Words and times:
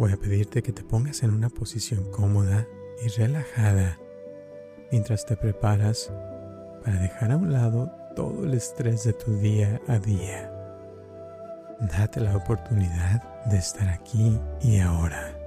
Voy 0.00 0.12
a 0.12 0.16
pedirte 0.16 0.62
que 0.62 0.72
te 0.72 0.82
pongas 0.82 1.22
en 1.24 1.30
una 1.34 1.50
posición 1.50 2.10
cómoda 2.10 2.66
y 3.04 3.08
relajada 3.08 4.00
mientras 4.90 5.26
te 5.26 5.36
preparas 5.36 6.10
para 6.82 6.98
dejar 6.98 7.32
a 7.32 7.36
un 7.36 7.52
lado 7.52 7.92
todo 8.16 8.46
el 8.46 8.54
estrés 8.54 9.04
de 9.04 9.12
tu 9.12 9.36
día 9.36 9.78
a 9.88 9.98
día. 9.98 10.50
Date 11.80 12.18
la 12.20 12.34
oportunidad 12.34 13.44
de 13.44 13.58
estar 13.58 13.90
aquí 13.90 14.40
y 14.62 14.78
ahora. 14.78 15.38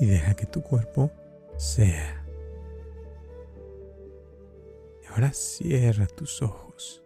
Y 0.00 0.06
deja 0.06 0.34
que 0.34 0.46
tu 0.46 0.64
cuerpo 0.64 1.12
sea. 1.56 2.26
Y 5.04 5.06
ahora 5.06 5.32
cierra 5.32 6.08
tus 6.08 6.42
ojos. 6.42 7.03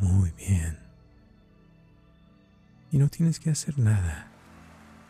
Muy 0.00 0.30
bien. 0.32 0.78
Y 2.90 2.98
no 2.98 3.08
tienes 3.08 3.40
que 3.40 3.50
hacer 3.50 3.78
nada, 3.78 4.28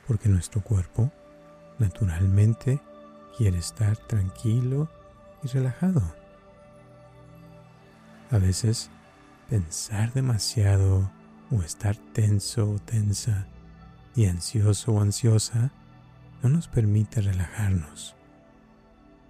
porque 0.07 0.29
nuestro 0.29 0.63
cuerpo 0.63 1.11
naturalmente 1.79 2.81
quiere 3.37 3.59
estar 3.59 3.97
tranquilo 3.97 4.89
y 5.43 5.49
relajado. 5.49 6.03
A 8.31 8.39
veces 8.39 8.91
pensar 9.49 10.13
demasiado 10.13 11.11
o 11.51 11.63
estar 11.63 11.97
tenso 11.97 12.71
o 12.71 12.79
tensa 12.79 13.47
y 14.15 14.27
ansioso 14.27 14.93
o 14.93 15.01
ansiosa 15.01 15.71
no 16.43 16.49
nos 16.49 16.69
permite 16.69 17.21
relajarnos. 17.21 18.15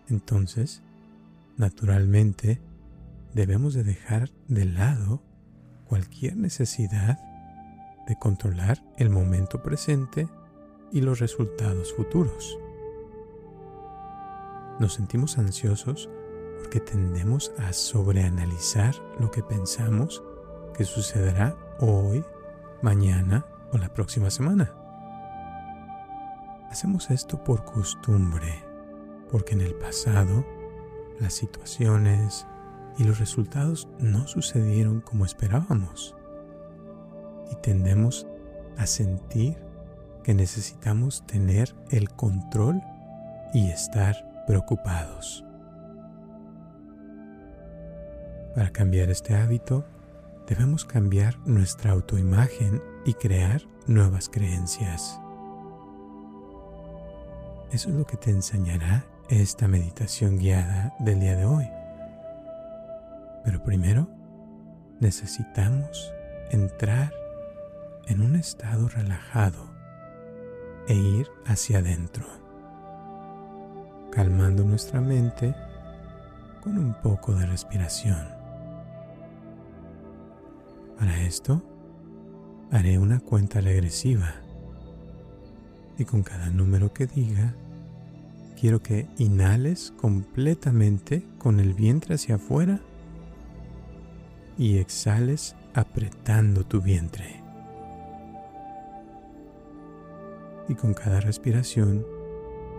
Entonces, 0.09 0.83
naturalmente, 1.57 2.61
debemos 3.35 3.75
de 3.75 3.85
dejar 3.85 4.31
de 4.49 4.67
lado 4.67 5.23
cualquier 5.93 6.39
necesidad 6.39 7.19
de 8.07 8.17
controlar 8.17 8.83
el 8.97 9.11
momento 9.11 9.63
presente 9.63 10.27
y 10.91 11.03
los 11.03 11.19
resultados 11.19 11.93
futuros. 11.93 12.59
Nos 14.81 14.95
sentimos 14.95 15.37
ansiosos 15.37 16.09
porque 16.59 16.81
tendemos 16.81 17.53
a 17.59 17.75
sobreanalizar 17.75 18.95
lo 19.21 19.31
que 19.31 19.43
pensamos 19.43 20.23
que 20.75 20.85
sucederá 20.85 21.59
hoy, 21.79 22.25
mañana 22.81 23.45
o 23.71 23.77
la 23.77 23.93
próxima 23.93 24.31
semana. 24.31 24.73
Hacemos 26.71 27.11
esto 27.11 27.45
por 27.45 27.67
costumbre, 27.67 28.65
porque 29.31 29.53
en 29.53 29.61
el 29.61 29.75
pasado 29.75 30.43
las 31.21 31.35
situaciones 31.35 32.47
y 32.99 33.05
los 33.05 33.19
resultados 33.19 33.89
no 33.99 34.27
sucedieron 34.27 35.01
como 35.01 35.25
esperábamos. 35.25 36.15
Y 37.51 37.57
tendemos 37.57 38.27
a 38.77 38.87
sentir 38.87 39.57
que 40.23 40.35
necesitamos 40.35 41.27
tener 41.27 41.75
el 41.91 42.09
control 42.11 42.81
y 43.53 43.71
estar 43.71 44.45
preocupados. 44.47 45.45
Para 48.55 48.71
cambiar 48.71 49.11
este 49.11 49.35
hábito, 49.35 49.85
debemos 50.47 50.85
cambiar 50.85 51.39
nuestra 51.47 51.93
autoimagen 51.93 52.83
y 53.05 53.15
crear 53.15 53.63
nuevas 53.87 54.29
creencias. 54.29 55.19
Eso 57.71 57.89
es 57.89 57.95
lo 57.95 58.05
que 58.05 58.19
te 58.19 58.31
enseñará 58.31 59.07
esta 59.31 59.67
meditación 59.67 60.39
guiada 60.39 60.95
del 60.99 61.21
día 61.21 61.37
de 61.37 61.47
hoy. 61.47 61.82
Pero 63.45 63.63
primero 63.63 64.09
necesitamos 65.01 66.13
entrar 66.51 67.13
en 68.07 68.23
un 68.23 68.37
estado 68.37 68.89
relajado 68.89 69.71
e 70.87 70.95
ir 70.95 71.29
hacia 71.47 71.79
adentro, 71.79 72.25
calmando 74.11 74.65
nuestra 74.65 75.01
mente 75.01 75.55
con 76.63 76.79
un 76.79 76.95
poco 76.95 77.33
de 77.35 77.47
respiración. 77.47 78.29
Para 80.99 81.23
esto, 81.23 81.63
haré 82.71 82.99
una 82.99 83.21
cuenta 83.21 83.61
regresiva 83.61 84.35
y 85.99 86.05
con 86.05 86.23
cada 86.23 86.51
número 86.51 86.93
que 86.93 87.07
diga, 87.07 87.55
quiero 88.61 88.83
que 88.83 89.09
inhales 89.19 89.93
completamente 89.97 91.27
con 91.39 91.61
el 91.61 91.75
vientre 91.75 92.15
hacia 92.15 92.37
afuera 92.37 92.81
y 94.59 94.79
exhales 94.79 95.57
apretando 95.75 96.65
tu 96.65 96.81
vientre. 96.81 97.43
y 100.69 100.75
con 100.75 100.95
cada 100.95 101.21
respiración 101.21 102.05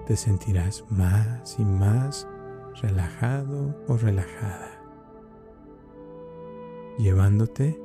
te 0.08 0.16
sentirás 0.16 0.84
más 0.90 1.58
y 1.60 1.64
más 1.64 2.28
relajado 2.82 3.76
o 3.88 3.98
relajada, 3.98 4.72
llevándote 6.98 7.80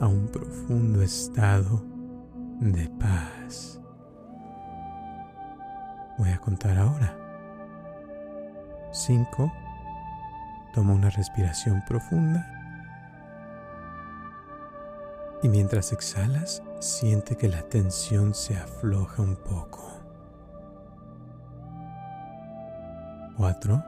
a 0.00 0.06
un 0.06 0.28
profundo 0.28 1.02
estado 1.02 1.82
de 2.60 2.88
paz. 3.00 3.80
Voy 6.18 6.30
a 6.30 6.38
contar 6.38 6.76
ahora. 6.76 7.16
5. 8.92 9.52
Toma 10.74 10.92
una 10.92 11.10
respiración 11.10 11.82
profunda. 11.86 12.57
Y 15.42 15.48
mientras 15.48 15.92
exhalas, 15.92 16.62
Siente 16.80 17.36
que 17.36 17.48
la 17.48 17.62
tensión 17.62 18.34
se 18.34 18.56
afloja 18.56 19.20
un 19.20 19.34
poco. 19.34 20.00
4. 23.36 23.84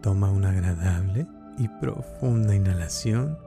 Toma 0.00 0.30
una 0.30 0.50
agradable 0.50 1.26
y 1.58 1.66
profunda 1.68 2.54
inhalación 2.54 3.38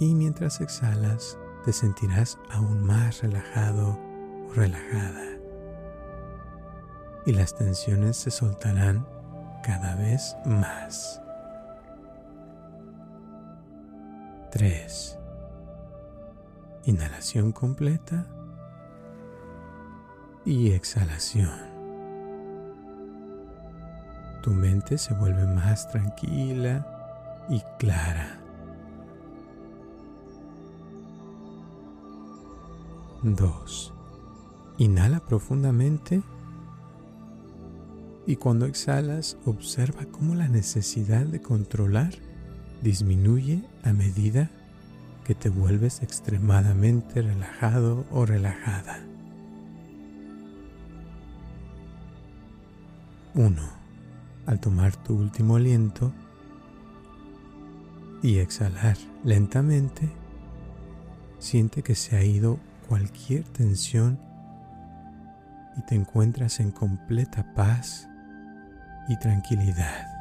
y 0.00 0.14
mientras 0.14 0.60
exhalas 0.60 1.38
te 1.64 1.72
sentirás 1.72 2.38
aún 2.50 2.82
más 2.82 3.22
relajado 3.22 3.96
o 4.48 4.52
relajada 4.52 5.22
y 7.24 7.32
las 7.32 7.54
tensiones 7.54 8.16
se 8.16 8.30
soltarán 8.30 9.06
cada 9.62 9.94
vez 9.94 10.36
más. 10.44 11.22
3. 14.56 15.18
Inhalación 16.86 17.52
completa 17.52 18.26
y 20.46 20.70
exhalación. 20.70 21.50
Tu 24.42 24.52
mente 24.52 24.96
se 24.96 25.12
vuelve 25.12 25.46
más 25.46 25.90
tranquila 25.90 27.44
y 27.50 27.60
clara. 27.78 28.40
2. 33.24 33.94
Inhala 34.78 35.20
profundamente 35.20 36.22
y 38.26 38.36
cuando 38.36 38.64
exhalas 38.64 39.36
observa 39.44 40.06
cómo 40.06 40.34
la 40.34 40.48
necesidad 40.48 41.26
de 41.26 41.42
controlar 41.42 42.14
disminuye 42.82 43.64
a 43.82 43.92
medida 43.92 44.50
que 45.26 45.34
te 45.34 45.48
vuelves 45.48 46.04
extremadamente 46.04 47.20
relajado 47.20 48.06
o 48.12 48.24
relajada. 48.24 49.00
1. 53.34 53.60
Al 54.46 54.60
tomar 54.60 54.94
tu 54.94 55.16
último 55.16 55.56
aliento 55.56 56.12
y 58.22 58.38
exhalar 58.38 58.96
lentamente, 59.24 60.08
siente 61.40 61.82
que 61.82 61.96
se 61.96 62.16
ha 62.16 62.22
ido 62.22 62.60
cualquier 62.88 63.42
tensión 63.48 64.20
y 65.76 65.80
te 65.86 65.96
encuentras 65.96 66.60
en 66.60 66.70
completa 66.70 67.52
paz 67.52 68.08
y 69.08 69.18
tranquilidad. 69.18 70.15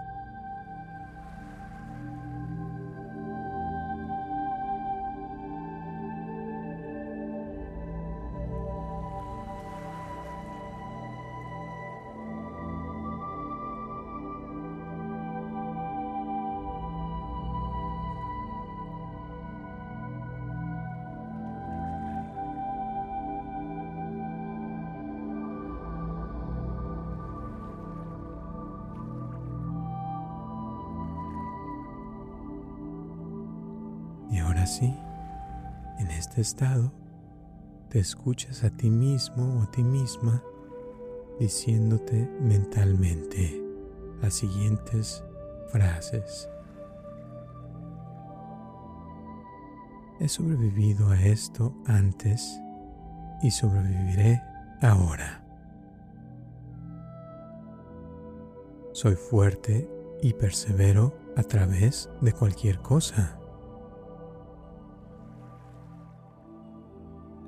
Y 34.66 34.68
ahora 34.68 34.80
sí, 34.80 34.98
en 36.00 36.10
este 36.10 36.42
estado, 36.42 36.92
te 37.90 38.00
escuchas 38.00 38.64
a 38.64 38.72
ti 38.72 38.90
mismo 38.90 39.60
o 39.60 39.62
a 39.62 39.70
ti 39.70 39.84
misma 39.84 40.42
diciéndote 41.40 42.28
mentalmente 42.42 43.62
las 44.24 44.34
siguientes 44.34 45.24
frases. 45.68 46.50
He 50.20 50.28
sobrevivido 50.28 51.10
a 51.12 51.22
esto 51.22 51.76
antes 51.86 52.60
y 53.44 53.52
sobreviviré 53.52 54.42
ahora. 54.82 55.46
Soy 58.94 59.14
fuerte 59.14 59.88
y 60.24 60.34
persevero 60.34 61.16
a 61.38 61.44
través 61.44 62.10
de 62.22 62.34
cualquier 62.34 62.80
cosa. 62.80 63.38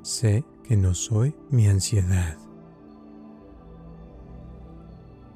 Sé 0.07 0.45
que 0.63 0.77
no 0.77 0.93
soy 0.93 1.35
mi 1.49 1.67
ansiedad. 1.67 2.37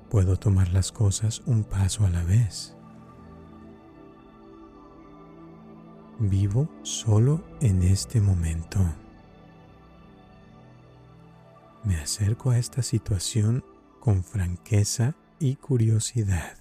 Puedo 0.10 0.38
tomar 0.38 0.72
las 0.72 0.94
cosas 0.94 1.42
un 1.46 1.66
paso 1.66 2.06
a 2.06 2.10
la 2.10 2.24
vez. 2.24 2.74
Vivo 6.20 6.70
solo 6.84 7.44
en 7.60 7.84
este 7.84 8.22
momento. 8.22 8.80
Me 11.84 11.98
acerco 11.98 12.52
a 12.52 12.58
esta 12.58 12.82
situación 12.82 13.66
con 14.00 14.24
franqueza 14.24 15.16
y 15.38 15.58
curiosidad. 15.58 16.56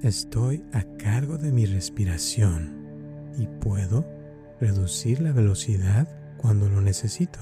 Estoy 0.00 0.64
a 0.72 0.82
cargo 0.96 1.36
de 1.36 1.52
mi 1.52 1.66
respiración 1.66 3.34
y 3.36 3.46
puedo 3.46 4.23
reducir 4.64 5.20
la 5.20 5.32
velocidad 5.32 6.08
cuando 6.38 6.70
lo 6.70 6.80
necesito. 6.80 7.38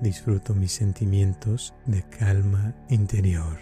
Disfruto 0.00 0.54
mis 0.54 0.72
sentimientos 0.72 1.74
de 1.84 2.02
calma 2.04 2.74
interior. 2.88 3.58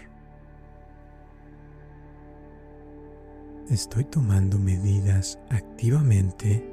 Estoy 3.69 4.05
tomando 4.05 4.57
medidas 4.57 5.37
activamente 5.49 6.65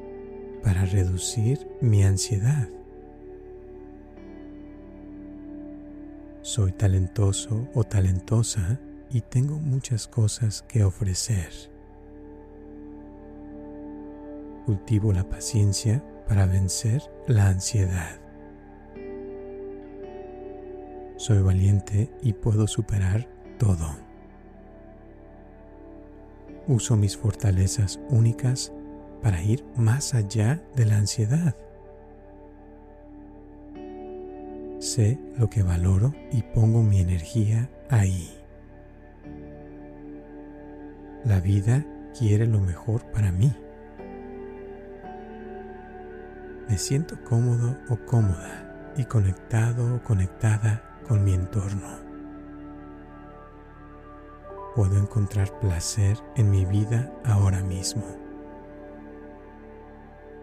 para 0.63 0.85
reducir 0.85 1.67
mi 1.81 2.05
ansiedad. 2.05 2.69
Soy 6.43 6.71
talentoso 6.71 7.69
o 7.75 7.83
talentosa 7.83 8.79
y 9.11 9.23
tengo 9.23 9.59
muchas 9.59 10.07
cosas 10.07 10.63
que 10.69 10.85
ofrecer. 10.85 11.76
Cultivo 14.67 15.13
la 15.13 15.23
paciencia 15.23 16.03
para 16.27 16.45
vencer 16.45 17.01
la 17.29 17.47
ansiedad. 17.47 18.19
Soy 21.17 21.41
valiente 21.41 22.11
y 22.21 22.33
puedo 22.33 22.67
superar 22.67 23.29
todo. 23.61 23.95
Uso 26.67 26.97
mis 26.97 27.17
fortalezas 27.17 28.01
únicas 28.11 28.73
para 29.23 29.41
ir 29.41 29.65
más 29.77 30.15
allá 30.15 30.61
de 30.75 30.85
la 30.85 30.97
ansiedad. 30.97 31.55
Sé 34.81 35.17
lo 35.39 35.49
que 35.49 35.63
valoro 35.63 36.13
y 36.33 36.43
pongo 36.43 36.83
mi 36.83 36.99
energía 36.99 37.71
ahí. 37.89 38.37
La 41.25 41.39
vida 41.39 41.87
quiere 42.19 42.49
lo 42.49 42.61
mejor 42.61 43.05
para 43.13 43.31
mí. 43.31 43.53
Me 46.77 46.81
siento 46.81 47.17
cómodo 47.25 47.75
o 47.89 47.97
cómoda 48.05 48.93
y 48.99 49.07
conectado 49.07 49.95
o 49.95 50.03
conectada 50.03 51.01
con 51.09 51.25
mi 51.25 51.33
entorno. 51.33 51.89
Puedo 54.75 54.99
encontrar 54.99 55.59
placer 55.59 56.19
en 56.35 56.51
mi 56.51 56.67
vida 56.67 57.11
ahora 57.25 57.63
mismo. 57.63 58.05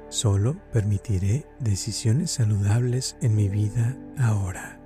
Solo 0.10 0.56
permitiré 0.72 1.46
decisiones 1.60 2.32
saludables 2.32 3.16
en 3.22 3.36
mi 3.36 3.48
vida 3.48 3.96
ahora. 4.18 4.82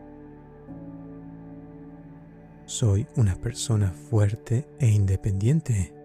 Soy 2.65 3.07
una 3.15 3.35
persona 3.35 3.93
fuerte 3.93 4.67
e 4.79 4.89
independiente. 4.89 5.95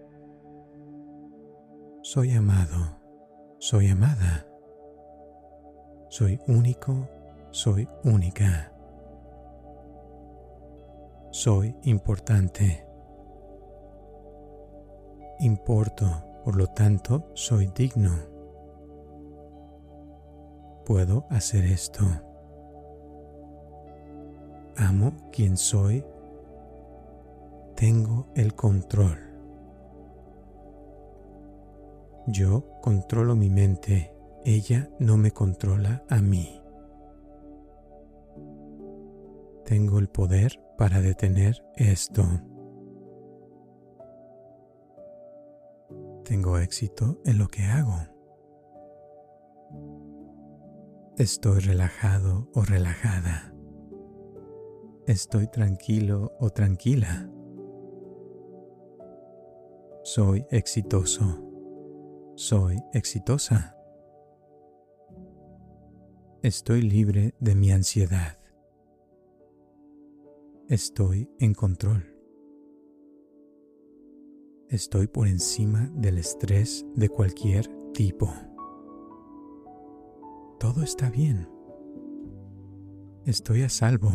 Soy 2.01 2.31
amado. 2.31 2.97
Soy 3.59 3.89
amada. 3.89 4.47
Soy 6.15 6.39
único. 6.47 7.09
Soy 7.49 7.89
única. 8.03 8.71
Soy 11.31 11.75
importante. 11.85 12.85
Importo, 15.39 16.05
por 16.45 16.55
lo 16.55 16.67
tanto, 16.67 17.31
soy 17.33 17.65
digno 17.75 18.11
puedo 20.85 21.25
hacer 21.31 21.65
esto. 21.65 22.03
Amo 24.75 25.13
quien 25.31 25.57
soy. 25.57 26.05
Tengo 27.75 28.27
el 28.35 28.53
control. 28.53 29.17
Yo 32.27 32.63
controlo 32.81 33.35
mi 33.35 33.49
mente. 33.49 34.12
Ella 34.45 34.89
no 34.99 35.15
me 35.15 35.31
controla 35.31 36.03
a 36.09 36.21
mí. 36.21 36.61
Tengo 39.65 39.99
el 39.99 40.09
poder 40.09 40.59
para 40.77 40.99
detener 40.99 41.63
esto. 41.77 42.23
Tengo 46.25 46.57
éxito 46.57 47.21
en 47.23 47.37
lo 47.37 47.47
que 47.47 47.63
hago. 47.63 47.95
Estoy 51.17 51.59
relajado 51.59 52.49
o 52.53 52.63
relajada. 52.63 53.53
Estoy 55.07 55.47
tranquilo 55.47 56.33
o 56.39 56.49
tranquila. 56.49 57.29
Soy 60.03 60.45
exitoso. 60.49 61.39
Soy 62.35 62.77
exitosa. 62.93 63.72
Estoy 66.43 66.83
libre 66.83 67.33
de 67.39 67.55
mi 67.55 67.71
ansiedad. 67.71 68.37
Estoy 70.69 71.27
en 71.39 71.55
control. 71.55 72.15
Estoy 74.69 75.07
por 75.07 75.27
encima 75.27 75.89
del 75.95 76.19
estrés 76.19 76.85
de 76.95 77.09
cualquier 77.09 77.67
tipo 77.93 78.29
todo 80.63 80.81
está 80.81 81.09
bien. 81.09 81.49
Estoy 83.25 83.63
a 83.63 83.69
salvo. 83.69 84.13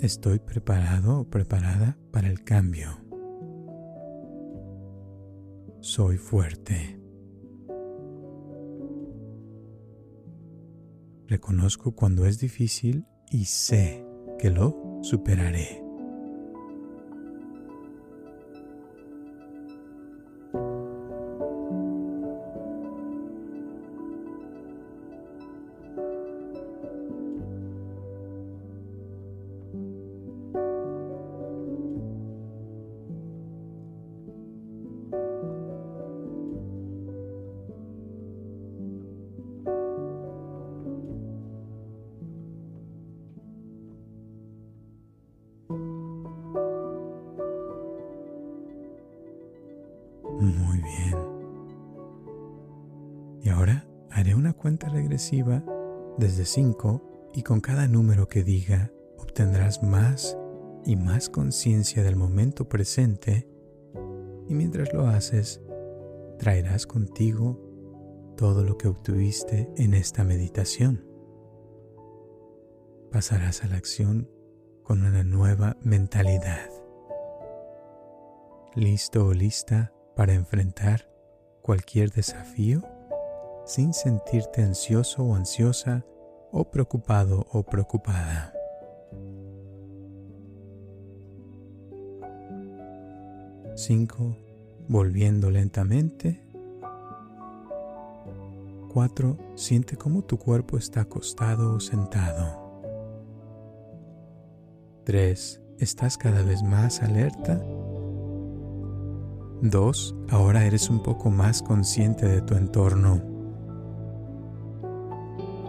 Estoy 0.00 0.40
preparado 0.40 1.20
o 1.20 1.30
preparada 1.30 1.96
para 2.10 2.28
el 2.28 2.42
cambio. 2.42 2.88
Soy 5.78 6.16
fuerte. 6.16 6.97
Reconozco 11.28 11.92
cuando 11.92 12.24
es 12.24 12.38
difícil 12.38 13.04
y 13.30 13.44
sé 13.44 14.02
que 14.38 14.48
lo 14.48 14.98
superaré. 15.02 15.87
Bien. 50.96 51.16
Y 53.42 53.48
ahora 53.50 53.86
haré 54.10 54.34
una 54.34 54.52
cuenta 54.52 54.88
regresiva 54.88 55.64
desde 56.18 56.44
5 56.44 57.30
y 57.34 57.42
con 57.42 57.60
cada 57.60 57.86
número 57.86 58.28
que 58.28 58.42
diga 58.42 58.90
obtendrás 59.18 59.82
más 59.82 60.36
y 60.84 60.96
más 60.96 61.28
conciencia 61.28 62.02
del 62.02 62.16
momento 62.16 62.68
presente 62.68 63.46
y 64.48 64.54
mientras 64.54 64.92
lo 64.94 65.06
haces, 65.06 65.60
traerás 66.38 66.86
contigo 66.86 67.60
todo 68.36 68.64
lo 68.64 68.78
que 68.78 68.88
obtuviste 68.88 69.70
en 69.76 69.94
esta 69.94 70.24
meditación. 70.24 71.04
Pasarás 73.12 73.64
a 73.64 73.68
la 73.68 73.76
acción 73.76 74.30
con 74.82 75.04
una 75.04 75.22
nueva 75.22 75.76
mentalidad. 75.82 76.70
¿Listo 78.74 79.26
o 79.26 79.34
lista 79.34 79.92
para 80.18 80.34
enfrentar 80.34 81.08
cualquier 81.62 82.10
desafío 82.10 82.82
sin 83.64 83.94
sentirte 83.94 84.64
ansioso 84.64 85.22
o 85.22 85.36
ansiosa 85.36 86.04
o 86.50 86.64
preocupado 86.64 87.46
o 87.52 87.62
preocupada? 87.62 88.52
5. 93.76 94.36
Volviendo 94.88 95.52
lentamente. 95.52 96.42
4. 98.92 99.38
Siente 99.54 99.96
cómo 99.96 100.22
tu 100.22 100.36
cuerpo 100.36 100.78
está 100.78 101.02
acostado 101.02 101.76
o 101.76 101.78
sentado. 101.78 102.82
3. 105.04 105.62
Estás 105.78 106.18
cada 106.18 106.42
vez 106.42 106.64
más 106.64 107.04
alerta. 107.04 107.62
2. 109.62 110.16
Ahora 110.30 110.64
eres 110.64 110.90
un 110.90 111.02
poco 111.02 111.30
más 111.30 111.62
consciente 111.62 112.26
de 112.26 112.40
tu 112.42 112.54
entorno. 112.54 113.22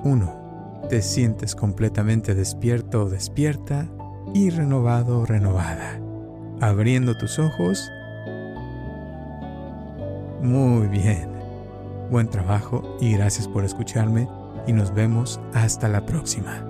1. 0.04 0.88
Te 0.90 1.02
sientes 1.02 1.56
completamente 1.56 2.36
despierto 2.36 3.04
o 3.04 3.10
despierta 3.10 3.88
y 4.34 4.50
renovado 4.50 5.20
o 5.20 5.26
renovada. 5.26 6.00
Abriendo 6.62 7.18
tus 7.18 7.40
ojos 7.40 7.90
muy 10.42 10.88
bien. 10.88 11.30
Buen 12.10 12.30
trabajo 12.30 12.98
y 13.02 13.14
gracias 13.14 13.48
por 13.48 13.66
escucharme 13.66 14.28
y 14.68 14.74
nos 14.74 14.94
vemos 14.94 15.40
hasta 15.54 15.90
la 15.90 16.06
próxima. 16.06 16.69